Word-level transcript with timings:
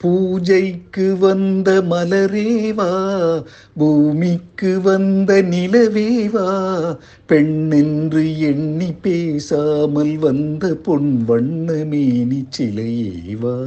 பூஜைக்கு 0.00 1.06
வந்த 1.20 1.70
மலரேவா 1.82 2.90
பூமிக்கு 3.78 4.70
வந்த 4.82 5.32
நிலவேவா 5.48 6.46
பெண்ணென்று 7.28 8.22
எண்ணி 8.48 8.90
பேசாமல் 9.02 10.14
வந்த 10.18 10.72
பொன் 10.82 11.10
வண்ணமேனி 11.28 12.40
சிலையேவா 12.50 13.58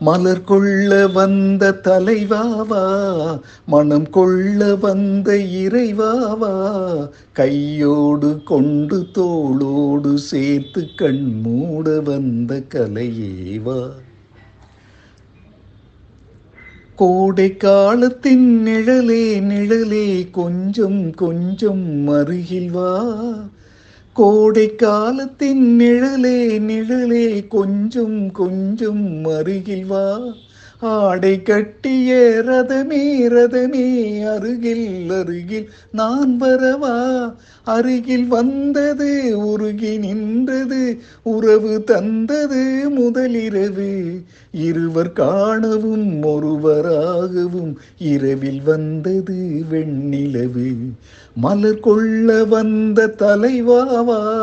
மலர் 0.00 0.44
கொள்ள 0.44 0.90
வந்த 1.08 1.70
தலைவாவா 1.84 2.82
மனம் 3.66 4.10
கொள்ள 4.10 4.68
வந்த 4.76 5.30
இறைவாவா 5.58 6.52
கையோடு 7.32 8.30
கொண்டு 8.44 8.98
தோளோடு 9.14 10.12
சேர்த்து 10.26 10.82
கண் 10.96 11.24
மூட 11.42 11.98
வந்த 12.02 12.60
கலையேவா 12.68 13.80
கோடை 16.98 17.56
காலத்தின் 17.56 18.62
நிழலே 18.66 19.40
நிழலே 19.40 20.30
கொஞ்சம் 20.30 21.14
கொஞ்சம் 21.14 22.08
அருகில் 22.08 22.70
வா. 22.70 23.12
கோடை 24.12 24.74
காலத்தின் 24.74 25.76
நிழலே 25.80 26.58
நிழலே 26.58 27.46
கொஞ்சம் 27.46 28.32
கொஞ்சம் 28.32 29.24
அருகில் 29.24 29.84
வா. 29.84 30.20
ஆடை 30.80 31.42
கட்டிய 31.42 32.14
ரதமே 32.46 33.28
ரதமே 33.28 34.20
அருகில் 34.26 35.10
அருகில் 35.10 35.70
நான் 35.92 36.40
வரவா? 36.40 37.34
அருகில் 37.64 38.26
வந்தது 38.26 39.38
உருகி 39.46 39.98
நின்றது 39.98 40.98
உறவு 41.22 41.84
தந்தது 41.84 42.90
முதலிரவு. 42.98 44.22
இருவர் 44.52 45.12
காணவும் 45.12 46.22
ஒருவராகவும் 46.22 47.78
இரவில் 47.98 48.62
வந்தது 48.62 49.64
வெண்ணிலவு. 49.70 50.76
மலர் 51.34 51.80
கொள்ள 51.80 52.44
வந்த 52.44 53.14
தலைவாவா? 53.18 54.42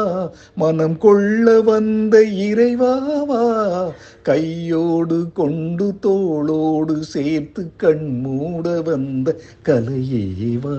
மனம் 0.55 0.97
கொள்ள 0.97 1.61
வந்த 1.61 2.21
இறைவாவா? 2.21 3.91
கையோடு 4.25 5.17
கொண்டு 5.33 5.87
தோளோடு 6.03 6.95
சேர்த்து 7.13 7.63
கண் 7.77 8.07
மூட 8.23 8.81
வந்த 8.81 9.35
கலையேவா? 9.65 10.75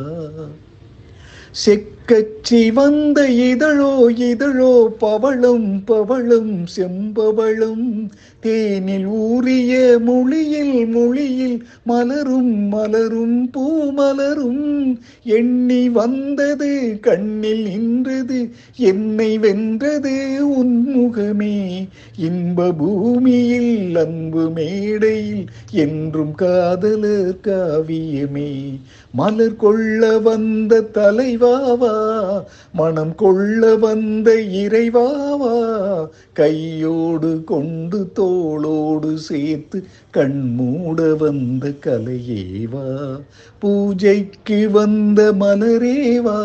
செக்கச்சி 1.64 2.72
வந்த 2.72 3.28
இதழோ 3.28 4.08
இதழோ 4.08 4.92
பவளும் 5.00 5.82
பவளும் 5.86 6.64
செம்பவளும். 6.76 8.10
தேனில் 8.40 9.06
ஊறிய 9.06 9.98
மொழியில் 9.98 10.86
மொழியில் 10.86 11.66
மலரும் 11.84 12.68
மலரும் 12.68 13.50
பூமலரும். 13.54 14.98
எண்ணி 15.22 15.88
வந்தது 15.88 16.98
கண்ணில் 17.00 17.62
நின்றது 17.62 18.50
என்னை 18.76 19.38
வென்றது 19.38 20.14
உன்முகமே. 20.42 21.88
இன்ப 22.16 22.72
பூமியில் 22.72 23.96
அன்பு 23.96 24.50
மேடையில் 24.50 25.46
என்றும் 25.72 26.34
காதலர் 26.34 27.40
காவியமே. 27.42 28.78
மலர் 29.12 29.56
கொள்ள 29.56 30.18
வந்த 30.18 30.80
தலைவர் 30.80 31.44
தலைவாவா 31.46 32.44
மனம் 32.72 33.14
கொள்ள 33.14 33.76
வந்த 33.76 34.34
இறைவாவா? 34.34 36.08
கையோடு 36.32 37.44
கொண்டு 37.44 38.12
தோளோடு 38.14 39.14
சேர்த்து 39.14 39.84
கண் 40.10 40.52
மூட 40.54 41.14
வந்த 41.14 41.68
கலையேவா? 41.68 43.16
பூஜைக்கு 43.58 44.70
வந்த 44.70 45.32
மலரேவா? 45.32 46.38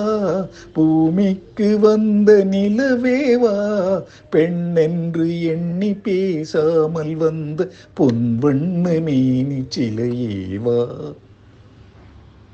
பூமிக்கு 0.73 1.79
வந்த 1.79 2.45
நிலவேவா? 2.45 4.01
பெண்ணென்று 4.31 5.41
எண்ணி 5.41 5.94
பேசாமல் 5.94 7.16
வந்த 7.16 7.68
பொன்வண்ண 8.00 9.01
மேனி 9.01 9.66
சிலையேவா? 9.69 10.88